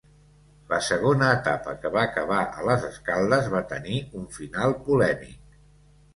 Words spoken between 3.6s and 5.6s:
tenir un final polèmic.